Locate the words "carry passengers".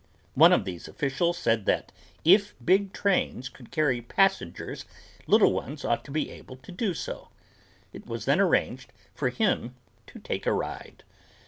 3.69-4.85